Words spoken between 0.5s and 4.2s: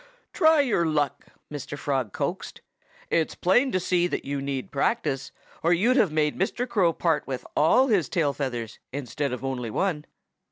your luck!" Mr. Frog coaxed. "It's plain to see